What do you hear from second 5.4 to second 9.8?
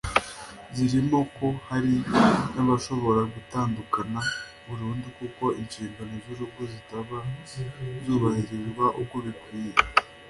inshingano z’urugo zitaba zubahirizwa uko bikwiye